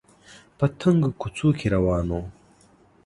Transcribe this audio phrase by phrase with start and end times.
[0.57, 2.23] په تنګو کوڅو کې روان و